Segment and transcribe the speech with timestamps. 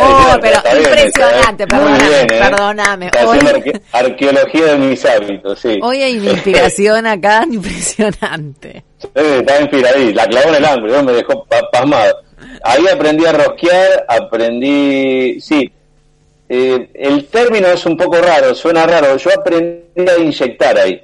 [0.00, 2.38] oh, pero impresionante, bien, perdóname, bien, ¿eh?
[2.38, 3.10] perdóname.
[3.26, 5.78] Hoy, arque arqueología de mis hábitos, sí.
[5.82, 8.84] Hoy hay una inspiración acá impresionante.
[8.98, 12.18] Sí, estaba inspiradí, la clavó en el ángulo, me dejó pasmado.
[12.64, 15.72] Ahí aprendí a rosquear, aprendí, sí,
[16.48, 21.02] eh, el término es un poco raro, suena raro, yo aprendí a inyectar ahí.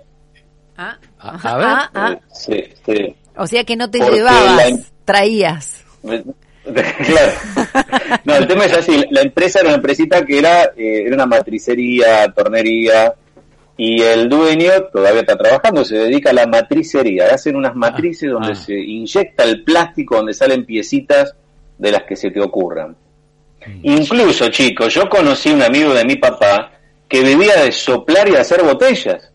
[0.77, 1.67] Ah, a, ver.
[1.67, 2.19] Ah, ah.
[2.33, 3.15] Sí, sí.
[3.37, 5.85] O sea que no te Porque llevabas, la- traías.
[6.03, 7.33] claro.
[8.25, 11.27] No, el tema es así, la empresa era una empresita que era, eh, era una
[11.27, 13.15] matricería, tornería,
[13.77, 18.53] y el dueño todavía está trabajando, se dedica a la matricería, hacen unas matrices donde
[18.53, 18.55] ah.
[18.55, 21.35] se inyecta el plástico, donde salen piecitas
[21.77, 22.97] de las que se te ocurran.
[23.83, 26.73] Incluso, chicos, yo conocí un amigo de mi papá
[27.09, 29.31] que vivía de soplar y de hacer botellas.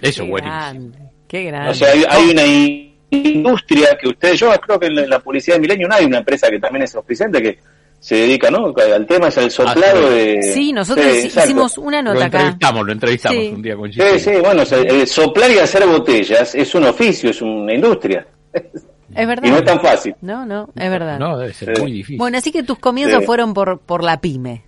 [0.00, 0.58] Eso, Qué buenísimo.
[0.60, 1.70] grande, qué grande.
[1.70, 5.56] O sea, hay, hay una in- industria que ustedes, yo creo que en la, publicidad
[5.56, 7.58] de Milenio no hay una empresa que también es auspiciante que
[8.00, 8.72] se dedica, ¿no?
[8.76, 10.14] Al tema es el soplado Ah, sí.
[10.14, 10.42] de...
[10.54, 11.48] Sí, nosotros Sí, exacto.
[11.50, 12.38] hicimos una Lo nota acá.
[12.38, 13.52] entrevistamos, lo entrevistamos Sí.
[13.54, 14.18] un día con Sí, Gisela.
[14.18, 18.24] sí, bueno, o sea, el soplar y hacer botellas es un oficio, es una industria.
[19.14, 19.44] Es verdad.
[19.46, 20.14] Y no es tan fácil.
[20.20, 21.18] No, no, es verdad.
[21.18, 21.82] No, debe ser Sí.
[21.82, 22.18] muy difícil.
[22.18, 23.26] Bueno, así que tus comienzos Sí.
[23.26, 24.62] fueron por, por la pyme.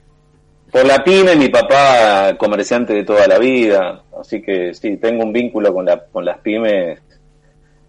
[0.73, 5.33] Por la pyme, mi papá comerciante de toda la vida, así que sí, tengo un
[5.33, 7.01] vínculo con, la, con las pymes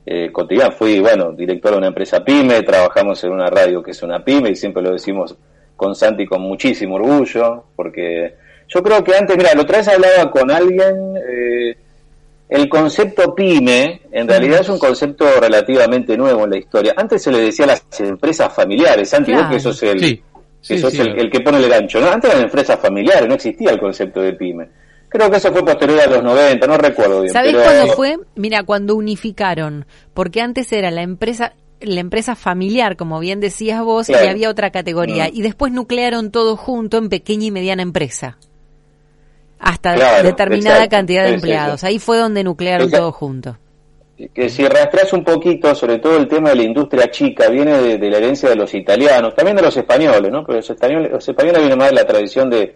[0.06, 0.72] eh, cotidiano.
[0.72, 4.50] Fui, bueno, director de una empresa pyme, trabajamos en una radio que es una pyme
[4.50, 5.38] y siempre lo decimos
[5.75, 8.35] con Santi con muchísimo orgullo, porque
[8.67, 11.78] yo creo que antes, mira, la otra vez hablaba con alguien, eh,
[12.51, 16.94] el concepto pyme en realidad es un concepto relativamente nuevo en la historia.
[16.97, 20.22] Antes se le decía a las empresas familiares, Santi, vos que eso es el, Sí,
[20.59, 22.00] sí, eso sí, es el, que pone el gancho.
[22.01, 22.11] ¿no?
[22.11, 24.67] Antes eran empresas familiares, no existía el concepto de pyme.
[25.07, 27.34] Creo que eso fue posterior a los 90, no recuerdo bien.
[27.34, 28.17] ¿Sabés pero- cuándo fue?
[28.35, 31.53] Mira, cuando unificaron, porque antes era la empresa
[31.84, 34.25] la empresa familiar, como bien decías vos, Claro.
[34.25, 35.31] y había otra categoría, Mm.
[35.34, 38.38] y después nuclearon todo junto en pequeña y mediana empresa.
[39.61, 40.95] Hasta Claro, determinada exacto.
[40.97, 41.83] cantidad de empleados.
[41.83, 43.03] Ahí fue donde nuclearon Exacto.
[43.03, 43.57] todo junto.
[44.35, 47.97] que si rastreas un poquito, sobre todo el tema de la industria chica, viene de,
[47.97, 50.44] de la herencia de los italianos, también de los españoles, ¿no?
[50.45, 52.75] Pero los españoles, los españoles vienen más de la tradición de,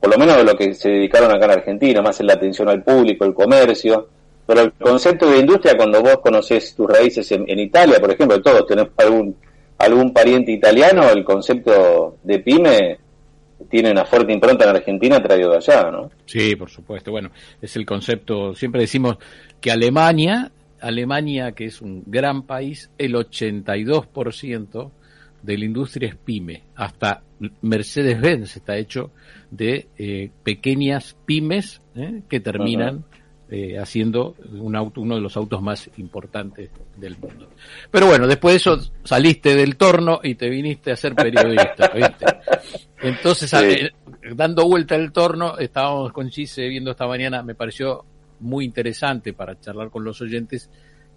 [0.00, 2.68] por lo menos de lo que se dedicaron acá en Argentina, más en la atención
[2.68, 4.08] al público, el comercio.
[4.46, 8.40] Pero el concepto de industria, cuando vos conocés tus raíces en, en Italia, por ejemplo,
[8.42, 9.34] todos tenemos algún,
[9.78, 12.98] algún pariente italiano, el concepto de pyme
[13.70, 16.10] tiene una fuerte impronta en Argentina traído de allá, ¿no?
[16.26, 17.10] Sí, por supuesto.
[17.10, 17.30] Bueno,
[17.60, 19.18] es el concepto, siempre decimos
[19.60, 20.50] que Alemania,
[20.80, 24.90] Alemania que es un gran país, el 82%
[25.42, 26.62] de la industria es pyme.
[26.74, 27.22] Hasta
[27.62, 29.10] Mercedes-Benz está hecho
[29.50, 33.04] de eh, pequeñas pymes eh, que terminan
[33.48, 37.48] eh, haciendo un auto, uno de los autos más importantes del mundo.
[37.92, 42.26] Pero bueno, después de eso saliste del torno y te viniste a ser periodista, ¿viste?
[43.06, 43.90] Entonces, eh,
[44.34, 48.04] dando vuelta el torno, estábamos con Gise viendo esta mañana, me pareció
[48.40, 50.70] muy interesante para charlar con los oyentes,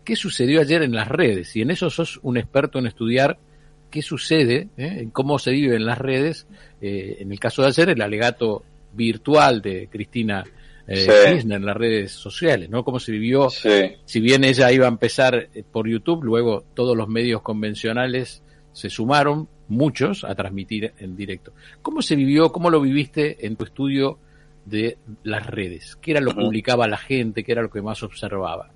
[0.04, 1.56] qué sucedió ayer en las redes.
[1.56, 3.38] Y en eso sos un experto en estudiar
[3.90, 4.98] qué sucede, ¿eh?
[5.00, 6.48] en cómo se vive en las redes.
[6.82, 8.64] Eh, en el caso de ayer, el alegato
[8.94, 10.44] virtual de Cristina
[10.92, 12.84] eh, en las redes sociales, ¿no?
[12.84, 17.08] Cómo se vivió, si bien ella iba a empezar eh, por YouTube, luego todos los
[17.08, 18.42] medios convencionales
[18.74, 21.54] se sumaron, muchos, a transmitir en directo.
[21.82, 24.18] ¿Cómo se vivió, cómo lo viviste en tu estudio
[24.66, 25.96] de las redes?
[26.02, 27.44] ¿Qué era lo que publicaba la gente?
[27.44, 28.72] ¿Qué era lo que más observaba?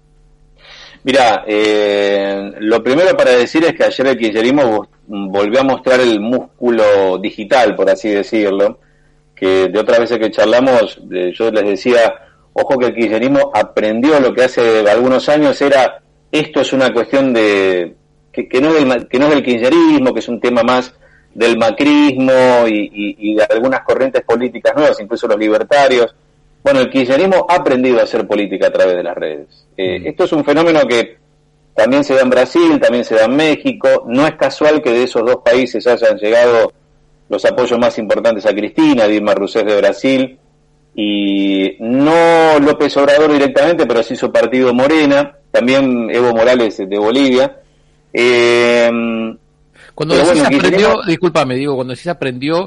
[1.03, 6.19] Mira, eh, lo primero para decir es que ayer el kirchnerismo volvió a mostrar el
[6.21, 8.79] músculo digital, por así decirlo,
[9.35, 11.01] que de otras veces que charlamos,
[11.33, 12.13] yo les decía,
[12.53, 16.01] ojo que el kirchnerismo aprendió lo que hace algunos años era,
[16.31, 17.95] esto es una cuestión de,
[18.33, 20.93] que, no, es del, que no es del kirchnerismo, que es un tema más
[21.33, 26.13] del macrismo y, de algunas corrientes políticas nuevas, incluso los libertarios.
[26.63, 29.67] Bueno, el kirchnerismo ha aprendido a hacer política a través de las redes.
[29.77, 30.07] Eh, mm.
[30.07, 31.17] Esto es un fenómeno que
[31.75, 34.03] también se da en Brasil, también se da en México.
[34.07, 36.71] No es casual que de esos dos países hayan llegado
[37.29, 40.37] los apoyos más importantes a Cristina, Dilma Rousseff de Brasil,
[40.95, 47.57] y no López Obrador directamente, pero sí su partido Morena, también Evo Morales de Bolivia.
[48.13, 48.89] Eh,
[49.95, 52.65] cuando decís aprendió, discúlpame, digo, cuando decís aprendió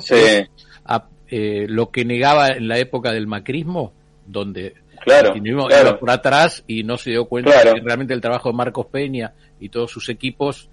[0.84, 3.92] a, eh, lo que negaba en la época del macrismo,
[4.26, 8.50] donde claro, iba por atrás y no se dio cuenta de que realmente el trabajo
[8.50, 10.68] de Marcos Peña y todos sus equipos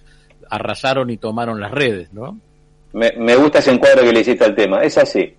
[0.49, 2.39] arrasaron y tomaron las redes, ¿no?
[2.93, 4.83] Me, gusta ese encuadro que le hiciste al tema.
[4.83, 5.33] Es así.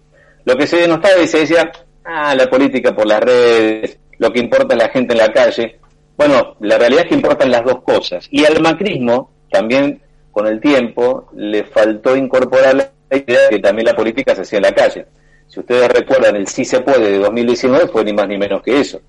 [0.44, 1.70] Lo que se denostaba y se decía,
[2.04, 5.78] ah, la política por las redes, lo que importa es la gente en la calle.
[6.16, 8.26] Bueno, la realidad es que importan las dos cosas.
[8.30, 10.00] Y al macrismo, también
[10.30, 14.58] con el tiempo, le faltó incorporar la idea de que también la política se hacía
[14.58, 15.06] en la calle.
[15.46, 18.80] Si ustedes recuerdan, el sí se puede de 2019 fue ni más ni menos que
[18.80, 19.00] eso.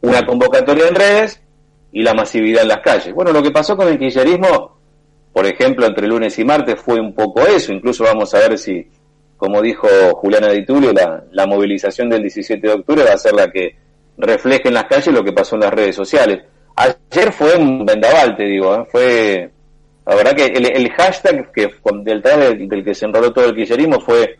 [0.00, 1.40] Una convocatoria en redes
[1.92, 3.14] y la masividad en las calles.
[3.14, 4.82] Bueno, lo que pasó con el kirchnerismo
[5.32, 7.72] por ejemplo, entre lunes y martes fue un poco eso.
[7.72, 8.86] Incluso vamos a ver si,
[9.36, 13.32] como dijo Juliana Di Tulio, la, la movilización del 17 de octubre va a ser
[13.32, 13.76] la que
[14.18, 16.42] refleje en las calles lo que pasó en las redes sociales.
[16.76, 18.86] Ayer fue un vendaval, te digo, ¿eh?
[18.90, 19.50] fue...
[20.04, 21.70] La verdad que el, hashtag que
[22.02, 24.36] detrás del, del, que se enroló todo el kirchnerismo fue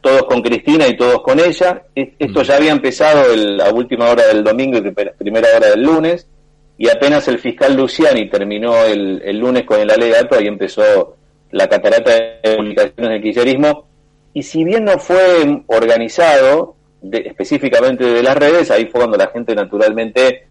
[0.00, 1.82] todos con Cristina y todos con ella.
[1.94, 2.44] Esto mm.
[2.44, 6.26] ya había empezado el, a última hora del domingo y primera hora del lunes
[6.78, 11.16] y apenas el fiscal Luciani terminó el, el lunes con el alegato, ahí empezó
[11.52, 13.86] la catarata de publicaciones del kirchnerismo,
[14.34, 16.74] y si bien no fue organizado
[17.12, 20.48] específicamente de las redes, ahí fue cuando la gente naturalmente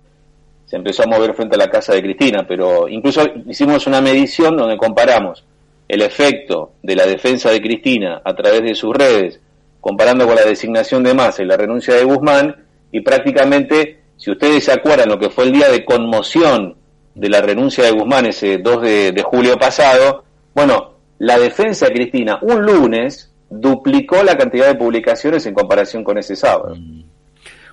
[0.71, 4.55] se empezó a mover frente a la casa de Cristina, pero incluso hicimos una medición
[4.55, 5.43] donde comparamos
[5.85, 9.41] el efecto de la defensa de Cristina a través de sus redes,
[9.81, 12.55] comparando con la designación de Massa y la renuncia de Guzmán,
[12.89, 16.77] y prácticamente si ustedes se acuerdan lo que fue el día de conmoción
[17.15, 20.23] de la renuncia de Guzmán ese 2 de, julio pasado,
[20.55, 26.17] bueno, la defensa de Cristina un lunes duplicó la cantidad de publicaciones en comparación con
[26.17, 26.77] ese sábado.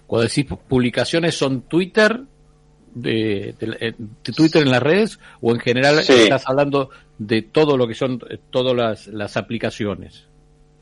[0.05, 2.23] Cuando decís publicaciones, ¿son Twitter,
[2.95, 3.55] de,
[4.37, 8.39] Twitter en las redes o en general estás hablando de todo lo que son eh,
[8.51, 10.29] todas las, las aplicaciones?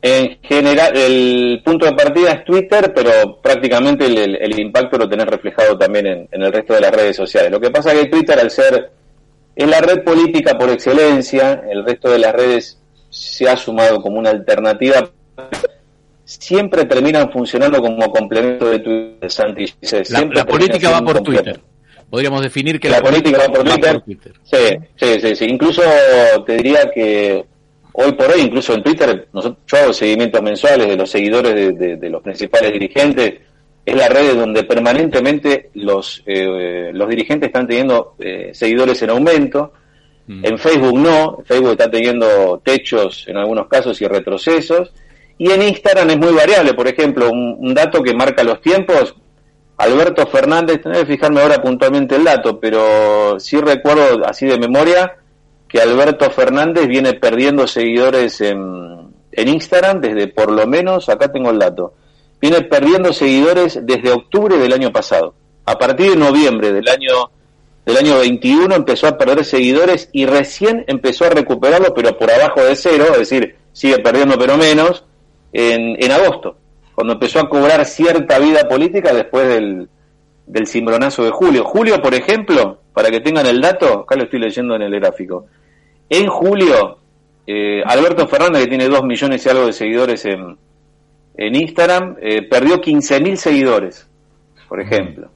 [0.03, 5.76] En general, el punto de partida es Twitter, pero prácticamente el, impacto lo tenés reflejado
[5.76, 7.50] también en, el resto de las redes sociales.
[7.50, 8.93] Lo que pasa es que Twitter, al ser
[9.56, 12.78] es la red política por excelencia, el resto de las redes
[13.09, 15.11] se ha sumado como una alternativa,
[16.25, 19.30] siempre terminan funcionando como complemento de Twitter.
[19.30, 19.64] Santi,
[20.11, 21.59] la, política va por Twitter.
[22.10, 24.02] Podríamos definir que la, política, va por Twitter.
[24.44, 25.44] Sí, sí, sí, sí.
[25.46, 25.82] Incluso
[26.46, 27.44] te diría que
[27.98, 32.10] Hoy por hoy, incluso en Twitter, nosotros, yo hago seguimientos mensuales de los seguidores de,
[32.10, 33.40] los principales dirigentes.
[33.86, 39.72] Es la red donde permanentemente los, eh, los dirigentes están teniendo eh, seguidores en aumento.
[40.26, 40.44] Mm.
[40.44, 44.92] En Facebook no, Facebook está teniendo techos en algunos casos y retrocesos.
[45.38, 46.75] Y en Instagram es muy variable.
[46.75, 49.14] Por ejemplo, un, dato que marca los tiempos,
[49.78, 55.16] Alberto Fernández, tengo que fijarme ahora puntualmente el dato, pero sí recuerdo así de memoria,
[55.68, 61.50] que Alberto Fernández viene perdiendo seguidores en, en Instagram desde por lo menos, acá tengo
[61.50, 61.95] el dato,
[62.40, 65.35] viene perdiendo seguidores desde octubre del año pasado.
[65.66, 67.30] A partir de noviembre del año
[67.85, 72.61] del año 21 empezó a perder seguidores y recién empezó a recuperarlo, pero por abajo
[72.61, 75.04] de cero, es decir, sigue perdiendo pero menos,
[75.52, 76.56] en, en agosto,
[76.97, 79.88] cuando empezó a cobrar cierta vida política después del,
[80.47, 81.62] del cimbronazo de julio.
[81.62, 85.47] Julio, por ejemplo, para que tengan el dato, acá lo estoy leyendo en el gráfico.
[86.09, 86.97] En julio,
[87.47, 90.57] eh, Alberto Fernández, que tiene dos millones y algo de seguidores en,
[91.37, 94.09] en Instagram, eh, perdió 15.000 seguidores,
[94.67, 95.29] por ejemplo.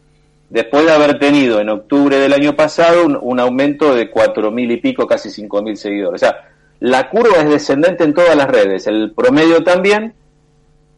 [0.48, 4.78] después de haber tenido en octubre del año pasado un, aumento de cuatro mil y
[4.78, 6.22] pico, casi cinco mil seguidores.
[6.22, 6.48] O sea,
[6.80, 10.14] la curva es descendente en todas las redes, el promedio también,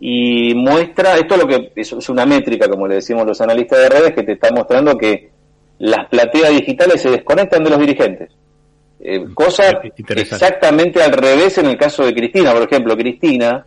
[0.04, 3.88] y muestra, esto es lo que es, una métrica, como le decimos los analistas de
[3.88, 5.30] redes, que te está mostrando que
[5.78, 8.32] las plateas digitales se desconectan de los dirigentes.
[8.99, 12.52] Eh, mm, cosa exactamente al revés en el caso de Cristina.
[12.52, 13.64] Por ejemplo, Cristina,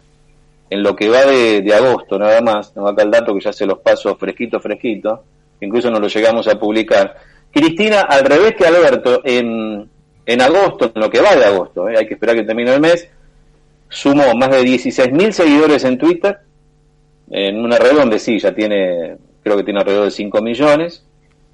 [0.70, 3.54] en lo que va de, de agosto nada más, no acá el dato que ya
[3.54, 5.24] se los paso fresquito, fresquito,
[5.62, 7.15] incluso no lo llegamos a publicar.
[7.50, 9.89] Cristina, al revés que Alberto, en,
[10.25, 12.82] en agosto, en lo que va de agosto, eh, hay que esperar que termine el
[12.82, 13.08] mes,
[13.96, 16.38] sumó más de 16.000 seguidores en Twitter,
[17.32, 21.06] en una red donde sí, ya tiene, creo que tiene alrededor de 5 millones.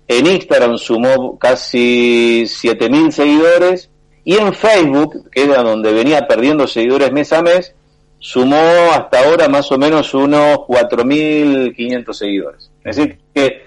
[0.08, 3.90] En Instagram sumó casi 7.000 seguidores.
[4.24, 7.76] Y en Facebook, que era donde venía perdiendo seguidores mes a mes,
[8.20, 8.58] sumó
[8.92, 12.72] hasta ahora más o menos unos 4.500 seguidores.
[12.84, 13.62] Es decir, que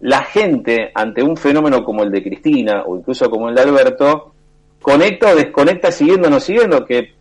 [0.00, 4.34] la gente ante un fenómeno como el de Cristina o incluso como el de Alberto,
[4.80, 7.19] conecta o desconecta siguiendo o no siguiendo, que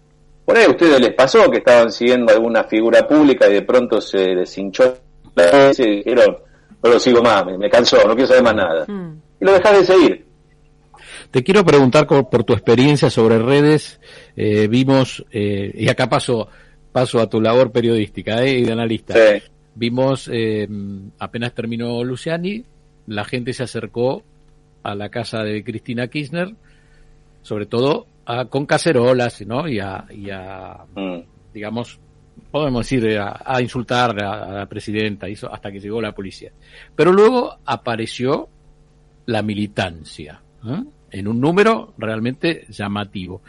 [0.49, 4.01] por ahí a ustedes les pasó que estaban siguiendo alguna figura pública y de pronto
[4.01, 4.97] se les hinchó
[5.35, 6.39] la y dijeron,
[6.81, 8.85] no lo sigo más, me, cansó, no quiero saber más nada.
[8.87, 9.21] Hmm.
[9.39, 10.25] Y lo dejas de seguir.
[11.29, 13.99] Te quiero preguntar por, tu experiencia sobre redes.
[14.35, 16.47] Eh, vimos, eh, y acá paso,
[16.91, 19.13] paso a tu labor periodística eh, y de analista.
[19.75, 20.67] Vimos, eh,
[21.19, 22.65] apenas terminó Luciani,
[23.05, 24.23] la gente se acercó
[24.81, 26.55] a la casa de Cristina Kirchner,
[27.43, 28.07] sobre todo
[28.49, 29.67] con cacerolas, ¿no?
[29.67, 31.19] Y a, mm.
[31.53, 31.99] digamos,
[32.51, 36.51] podemos decir, a, insultar a, la presidenta, hizo, hasta que llegó la policía.
[36.95, 38.49] Pero luego apareció
[39.25, 40.83] la militancia, ¿eh?
[41.11, 43.41] en un número realmente llamativo.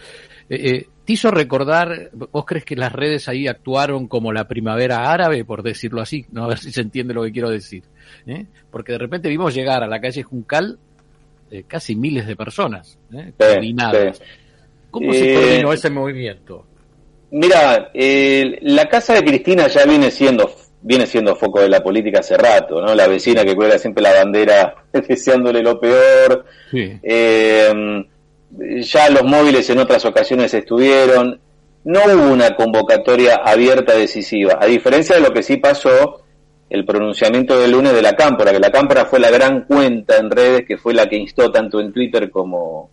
[0.49, 5.11] Eh, eh, ¿Te hizo recordar, vos crees que las redes ahí actuaron como la primavera
[5.11, 6.25] árabe, por decirlo así?
[6.31, 7.85] No, a ver si se entiende lo que quiero decir.
[8.71, 10.79] Porque de repente vimos llegar a la calle Juncal
[11.67, 12.97] casi miles de personas,
[13.37, 14.23] coordinadas.
[14.91, 16.67] ¿Cómo se coordinó ese movimiento?
[17.31, 20.51] Mira, la casa de Cristina ya viene siendo
[20.83, 22.95] viene siendo foco de la política hace rato, ¿no?
[22.95, 24.75] La vecina que cuelga siempre la bandera
[25.09, 26.47] deseándole lo peor.
[26.73, 28.05] Eh,
[28.81, 31.41] ya los móviles en otras ocasiones estuvieron.
[31.85, 36.23] No hubo una convocatoria abierta decisiva, a diferencia de lo que sí pasó
[36.69, 40.31] el pronunciamiento del lunes de la Cámpora, que la Cámpora fue la gran cuenta en
[40.31, 42.91] redes que fue la que instó tanto en Twitter como,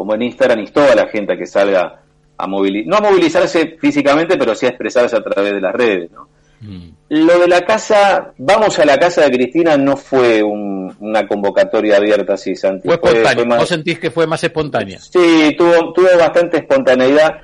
[0.00, 2.00] como en Instagram, instó a la gente a que salga
[2.38, 6.10] a movilizar, no a movilizarse físicamente, pero sí a expresarse a través de las redes,
[6.10, 6.26] ¿no?
[6.62, 6.88] Mm.
[7.10, 12.32] Lo de la casa, vamos a la casa de Cristina, no fue una convocatoria abierta
[12.32, 12.88] así, Santi.
[12.88, 13.58] Fue espontánea.
[13.58, 14.98] ¿Vos sentís que fue más espontánea?
[15.00, 17.34] Sí, tuvo, tuvo bastante espontaneidad.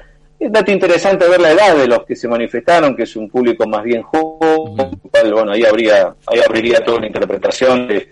[0.40, 3.68] Es dato interesante ver la edad de los que se manifestaron, que es un público
[3.68, 4.98] más bien joven.
[5.12, 8.08] Bueno, ahí habría, ahí abriría toda una interpretación de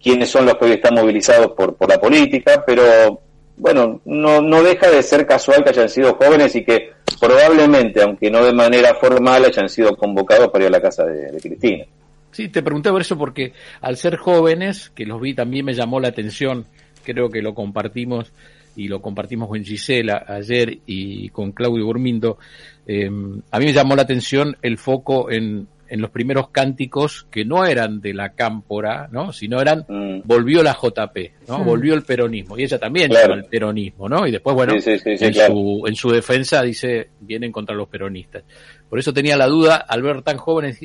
[0.00, 3.22] quiénes son los que hoy están movilizados por, por la política, pero
[3.58, 8.30] bueno, no, no deja de ser casual que hayan sido jóvenes y que probablemente, aunque
[8.30, 11.84] no de manera formal, hayan sido convocados para ir a la casa de, Cristina.
[12.30, 15.98] Sí, te pregunté por eso porque al ser jóvenes, que los vi también me llamó
[15.98, 16.66] la atención,
[17.02, 18.32] creo que lo compartimos
[18.76, 22.38] y lo compartimos con Gisela ayer y con Claudio Burmindo,
[22.86, 23.10] eh,
[23.50, 27.64] a mí me llamó la atención el foco en en los primeros cánticos que no
[27.64, 29.32] eran de la cámpora, ¿no?
[29.32, 30.22] Sino eran, mm.
[30.24, 31.64] volvió la JP, ¿no?
[31.64, 32.58] Volvió el peronismo.
[32.58, 33.34] Y ella también claro.
[33.34, 34.26] el peronismo, ¿no?
[34.26, 38.44] Y después, bueno, en, su, en su defensa dice, vienen contra los peronistas.
[38.88, 40.78] Por eso tenía la duda, al ver tan jóvenes,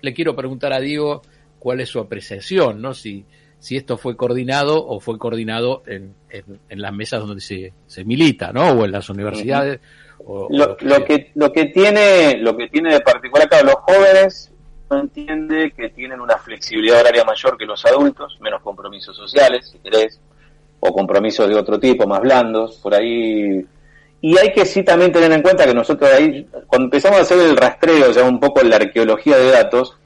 [0.00, 1.22] le quiero preguntar a Diego
[1.58, 2.94] cuál es su apreciación, ¿no?
[2.94, 3.24] Si,
[3.58, 8.52] si esto fue coordinado o fue coordinado en, en, las mesas donde se, se milita,
[8.52, 8.70] ¿no?
[8.70, 9.80] O en las universidades
[10.50, 14.52] lo, que, lo que tiene lo que tiene de particular acá los jóvenes
[14.90, 19.78] no entiende que tienen una flexibilidad horaria mayor que los adultos, menos compromisos sociales, si
[19.78, 20.20] querés,
[20.80, 23.66] o compromisos de otro tipo, más blandos, por ahí.
[24.20, 27.38] Y hay que sí también tener en cuenta que nosotros ahí, cuando empezamos a hacer
[27.38, 29.96] el rastreo, ya un poco la arqueología de datos,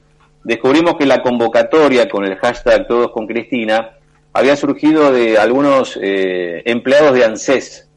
[0.43, 3.97] descubrimos que la convocatoria con el hashtag Todos con Cristina
[4.33, 7.89] había surgido de algunos eh, empleados de ANSES,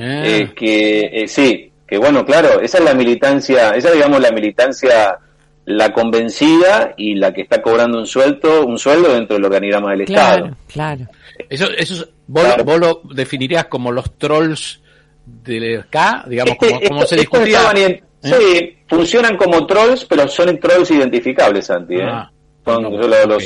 [0.00, 0.22] Ah.
[0.24, 5.18] Eh, que eh, sí, que bueno, claro, esa es la militancia, esa digamos la militancia
[5.66, 10.02] la convencida y la que está cobrando un sueldo, un sueldo dentro del organigrama del
[10.02, 10.56] Estado.
[10.66, 11.06] Claro.
[11.48, 12.44] Eso, eso vos,
[12.80, 14.80] lo definirías como los trolls
[15.24, 17.60] del K, digamos, como, se discutía.
[17.76, 18.02] ¿Eh?
[18.22, 21.96] Sí, funcionan como trolls, pero son trolls identificables, Santi.
[22.02, 22.30] Ah,
[22.66, 23.44] los,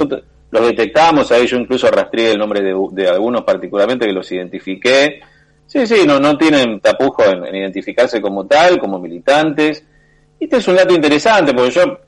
[0.50, 5.20] los, detectamos, a ellos incluso rastreé el nombre de, de algunos particularmente que los identifiqué
[5.74, 9.82] Sí, sí, no, no tienen tapujo en, identificarse como tal, como militantes.
[10.38, 11.98] Y este es un dato interesante, porque yo,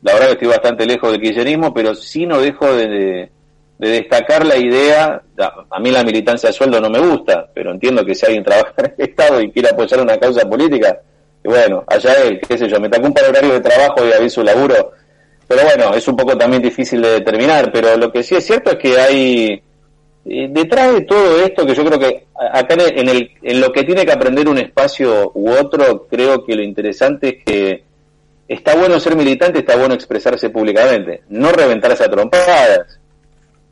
[0.00, 3.30] la verdad que estoy bastante lejos del kirchnerismo, pero sí no dejo de,
[3.78, 5.20] de destacar la idea,
[5.68, 8.72] a mí la militancia de sueldo no me gusta, pero entiendo que si alguien trabaja
[8.78, 10.98] en el Estado y quiere apoyar una causa política,
[11.44, 14.92] bueno, allá él, qué sé yo, me tocó un horario de trabajo y aviso laburo,
[15.46, 18.70] pero bueno, es un poco también difícil de determinar, pero lo que sí es cierto
[18.70, 19.62] es que hay,
[20.24, 23.84] eh, detrás de todo esto, que yo creo que acá en, el, en lo que
[23.84, 27.84] tiene que aprender un espacio u otro, creo que lo interesante es que
[28.46, 32.98] está bueno ser militante, está bueno expresarse públicamente, no reventarse a trompadas,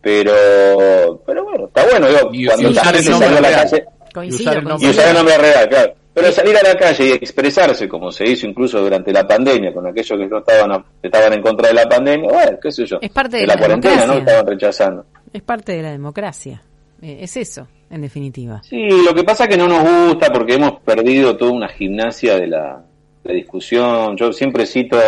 [0.00, 2.07] pero pero bueno, está bueno,
[2.47, 3.85] cuando la gente salió a la calle
[4.25, 5.95] y usar el nombre real, claro.
[6.18, 9.87] Pero salir a la calle y expresarse, como se hizo incluso durante la pandemia, con
[9.87, 12.98] aquellos que no estaban, estaban en contra de la pandemia, bueno, qué sé yo.
[13.00, 14.14] Es parte de, la, cuarentena, ¿no?
[14.14, 15.06] Estaban rechazando.
[15.32, 16.60] Es parte de la democracia.
[17.00, 18.60] Eh, es eso, en definitiva.
[18.64, 22.37] Sí, lo que pasa es que no nos gusta porque hemos perdido toda una gimnasia
[22.37, 22.84] de la,
[23.22, 24.16] discusión.
[24.16, 24.98] Yo siempre cito,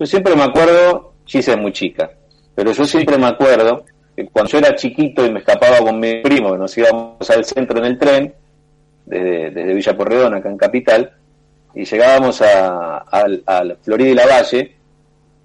[0.00, 2.10] yo siempre me acuerdo, Gisa es muy chica,
[2.54, 3.84] pero yo siempre me acuerdo
[4.16, 7.44] que cuando yo era chiquito y me escapaba con mi primo, que nos íbamos al
[7.44, 8.34] centro en el tren,
[9.06, 11.12] desde, desde Villa Porredón, acá en Capital,
[11.74, 14.76] y llegábamos a, a, Florida y la Valle,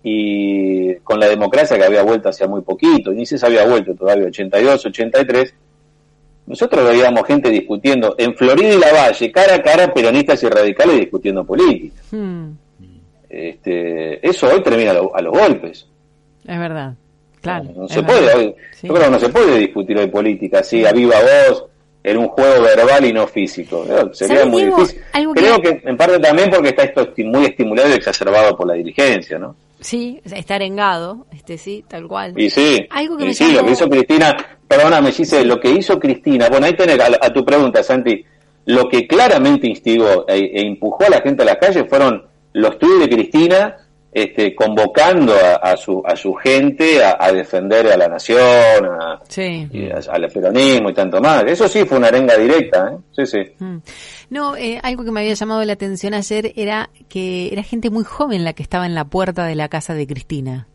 [0.03, 4.27] y con la democracia que había vuelto hacia muy poquito, ni se había vuelto todavía,
[4.27, 5.53] 82, 83,
[6.47, 10.99] nosotros veíamos gente discutiendo en Florida y la Valle, cara a cara, peronistas y radicales
[10.99, 12.01] discutiendo política.
[12.11, 12.51] Hmm.
[13.29, 15.85] Este, eso hoy termina a, los golpes.
[16.45, 16.93] Es verdad.
[17.41, 20.91] Claro, no, se puede, yo creo que no se puede discutir hoy política así a
[20.91, 21.65] viva voz,
[22.07, 23.85] en un juego verbal y no físico.
[24.13, 25.01] Sería muy difícil.
[25.35, 25.81] Creo que...
[25.83, 29.55] en parte también porque está esto muy estimulado y exacerbado por la dirigencia, ¿no?
[29.81, 32.33] Sí, está arengado, este sí, tal cual.
[32.39, 34.37] Y sí, Algo que sí lo que hizo Cristina,
[34.67, 38.23] perdóname, dice lo que hizo Cristina, bueno, ahí tenés a, tu pregunta, Santi,
[38.65, 42.79] lo que claramente instigó e, e, empujó a la gente a la calle fueron los
[42.79, 43.75] tweets de Cristina
[44.17, 50.93] este, convocando a, su, a su gente a, defender a la nación, al peronismo y
[50.95, 51.43] tanto más.
[51.43, 52.97] Eso sí fue una arenga directa, ¿eh?
[53.12, 53.51] Sí, sí.
[53.59, 53.77] Mm.
[54.31, 58.03] No, eh, algo que me había llamado la atención ayer era que era gente muy
[58.03, 60.67] joven la que estaba en la puerta de la casa de Cristina.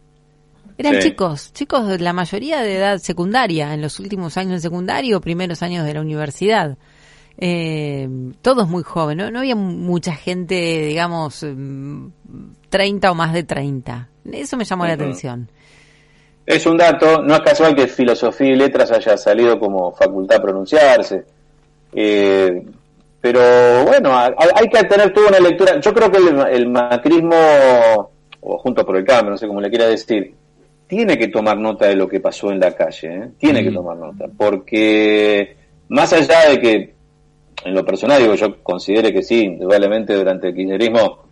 [0.79, 5.21] Eran chicos, chicos la mayoría de edad secundaria, en los últimos años de secundario o
[5.21, 6.79] primeros años de la universidad.
[7.39, 8.09] Eh,
[8.41, 9.39] todos muy jóvenes, ¿no?
[9.39, 10.55] había mucha gente,
[10.87, 11.45] digamos,
[12.69, 14.09] 30 o más de 30.
[14.33, 15.49] Eso me llamó la atención.
[16.45, 20.43] Es un dato, no es casual que filosofía y letras haya salido como facultad a
[20.43, 21.25] pronunciarse.
[21.93, 22.63] Eh,
[23.21, 25.79] pero bueno, hay, que tener toda una lectura.
[25.81, 27.37] Yo creo que el, macrismo,
[28.41, 30.35] o junto por el cambio, no sé cómo le quiera decir,
[30.89, 33.15] tiene que tomar nota de lo que pasó en la calle.
[33.15, 33.29] ¿eh?
[33.39, 34.27] Tiene que tomar nota.
[34.37, 35.57] Porque
[35.89, 36.95] más allá de que
[37.65, 41.23] en lo personal, digo, yo considere que sí, indudablemente durante el kirchnerismo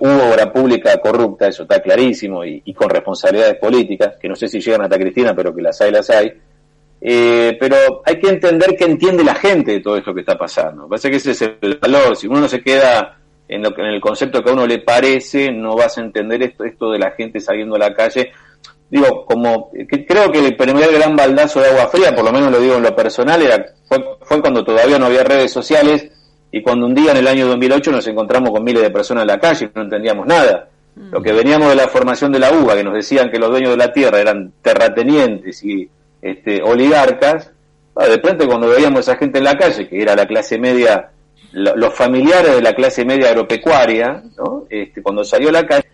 [0.00, 4.60] hubo obra pública corrupta, eso está clarísimo, y, con responsabilidades políticas, que no sé si
[4.60, 6.32] llegan hasta Cristina, pero que las hay, las hay.
[7.00, 10.88] Eh, pero hay que entender que entiende la gente de todo esto que está pasando.
[10.88, 12.16] Parece que ese es el valor.
[12.16, 15.50] Si uno no se queda en, lo, en el concepto que a uno le parece,
[15.52, 18.32] no vas a entender esto, esto de la gente saliendo a la calle.
[18.90, 19.70] Digo, como
[20.06, 22.82] creo que el primer gran baldazo de agua fría, por lo menos lo digo en
[22.82, 26.10] lo personal, era fue, cuando todavía no había redes sociales
[26.50, 29.28] y cuando un día en el año 2008 nos encontramos con miles de personas en
[29.28, 30.68] la calle y no entendíamos nada.
[30.94, 31.10] Mm.
[31.10, 33.70] Lo que veníamos de la formación de la UBA, que nos decían que los dueños
[33.70, 35.88] de la tierra eran terratenientes y
[36.22, 37.50] este, oligarcas,
[37.96, 40.58] ah, de pronto cuando veíamos a esa gente en la calle, que era la clase
[40.58, 41.10] media,
[41.54, 44.66] los familiares de la clase media agropecuaria, ¿no?
[44.68, 45.86] este, cuando salió a la calle,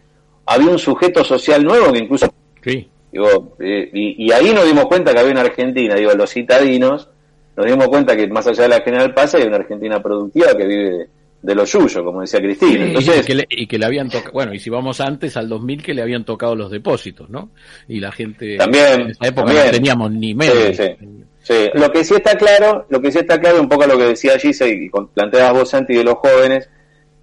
[0.46, 2.32] había un sujeto social nuevo que incluso...
[2.64, 2.88] Sí.
[3.12, 7.08] Digo, eh, y, y, ahí nos dimos cuenta que había en Argentina, digo, los citadinos,
[7.56, 10.66] nos dimos cuenta que más allá de la General Paz hay una Argentina productiva que
[10.66, 11.08] vive
[11.42, 12.86] de, lo suyo, como decía Cristina.
[12.86, 16.02] Entonces, y, que le, habían tocado, bueno, y si vamos antes al 2000 que le
[16.02, 17.50] habían tocado los depósitos, ¿no?
[17.88, 20.72] Y la gente también, en esa época no teníamos ni medio.
[20.72, 20.84] Sí,
[21.74, 24.38] Lo que sí está claro, lo que sí está claro, un poco lo que decía
[24.38, 26.68] Gisa y planteabas vos Santi de los jóvenes,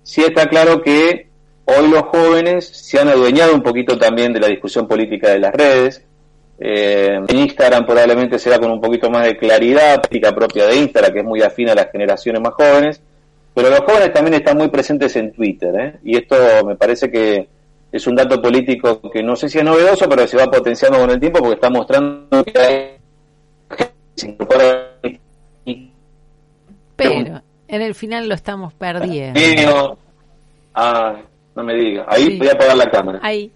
[0.03, 1.27] sí está claro que
[1.65, 5.53] hoy los jóvenes se han adueñado un poquito también de la discusión política de las
[5.53, 6.03] redes,
[6.59, 11.13] eh, en Instagram probablemente será con un poquito más de claridad, práctica propia de Instagram,
[11.13, 12.99] que es muy afín a las generaciones más jóvenes,
[13.53, 15.93] pero los jóvenes también están muy presentes en Twitter, ¿eh?
[16.03, 16.35] y esto
[16.65, 17.47] me parece que
[17.91, 21.09] es un dato político que no sé si es novedoso, pero se va potenciando con
[21.11, 22.96] el tiempo porque está mostrando que hay...
[26.95, 29.97] Pero en el final lo estamos perdiendo.
[30.73, 31.15] Ah,
[31.55, 32.05] no me diga.
[32.07, 33.19] Ahí voy a apagar la cámara.
[33.21, 33.51] Ahí.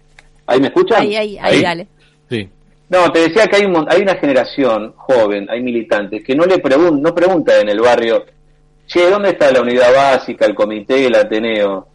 [0.46, 1.02] ¿Ahí me escuchan?
[1.02, 1.86] Ahí, ahí, ahí, dale.
[2.28, 2.48] Sí.
[2.88, 7.00] No, te decía que hay, hay una generación joven, hay militantes, que no le pregun
[7.00, 8.24] no preguntan en el barrio,
[8.86, 11.88] che, ¿dónde está la unidad básica, el comité, el Ateneo?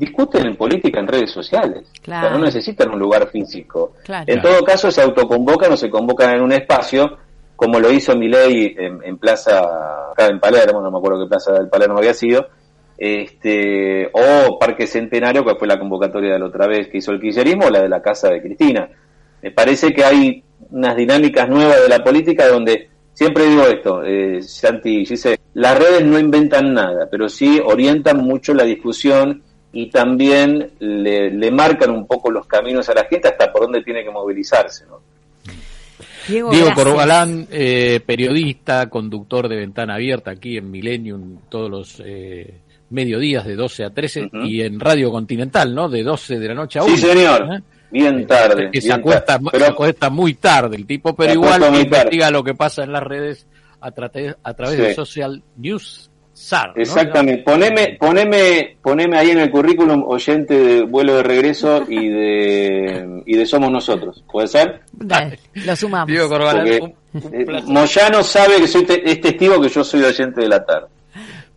[0.00, 1.86] discuten en política en redes sociales.
[2.06, 3.92] no necesitan un lugar físico.
[4.26, 7.18] En todo caso, se autoconvocan o se convocan en un espacio,
[7.60, 11.52] como lo hizo Milei en, en Plaza, acá en Palermo, no me acuerdo qué Plaza
[11.52, 12.48] del Palermo había sido,
[12.96, 17.20] este, o Parque Centenario, que fue la convocatoria de la otra vez que hizo el
[17.20, 18.88] kirchnerismo, o la de la casa de Cristina.
[19.42, 24.40] Me parece que hay unas dinámicas nuevas de la política donde siempre digo esto, eh,
[24.40, 30.72] Santi dice, las redes no inventan nada, pero sí orientan mucho la discusión y también
[30.78, 34.86] le, marcan un poco los caminos a la gente hasta por dónde tiene que movilizarse.
[34.86, 35.09] ¿no?
[36.28, 43.46] Diego, Corbalán, eh, periodista, conductor de Ventana Abierta aquí en Millennium todos los eh, mediodías
[43.46, 45.88] de 12 a 13 y en Radio Continental, ¿no?
[45.88, 46.96] De 12 de la noche a 1.
[46.96, 47.54] Sí, señor.
[47.54, 47.62] ¿eh?
[47.90, 48.70] Bien tarde.
[48.70, 49.38] Que se, acuesta,
[50.10, 53.46] muy tarde el tipo, pero igual investiga lo que pasa en las redes
[53.80, 56.09] a, a través de Social News
[56.74, 57.42] Exactamente.
[57.42, 63.36] Poneme, poneme, poneme ahí en el currículum oyente de vuelo de regreso y de y
[63.36, 64.24] de Somos Nosotros.
[64.30, 64.80] ¿Puede ser?
[65.54, 66.10] lo sumamos.
[67.14, 70.86] Eh, Moyano sabe que soy es testigo que yo soy oyente de la tarde.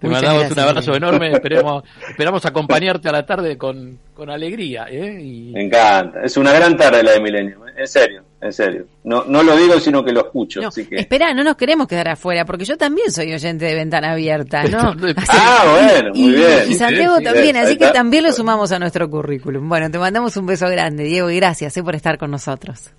[0.04, 4.86] Te mandamos un abrazo enorme, esperemos, esperamos acompañarte a la tarde con, con alegría.
[4.90, 5.50] ¿eh?
[5.54, 7.72] Me encanta, es una gran tarde la de Milenio, ¿eh?
[7.78, 8.86] en serio, en serio.
[9.06, 10.60] No, no lo digo, sino que lo escucho.
[10.68, 10.98] así que...
[10.98, 14.94] Espera, no nos queremos quedar afuera, porque yo también soy oyente de Ventana Abierta, ¿no?
[15.30, 16.64] ah, bueno, muy bien.
[16.68, 19.70] Y Santiago también, así que también lo sumamos a nuestro currículum.
[19.70, 22.92] Bueno, te mandamos un beso grande, Diego, y gracias eh, por estar con nosotros.